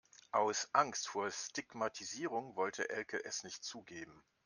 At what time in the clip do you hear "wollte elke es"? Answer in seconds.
2.55-3.43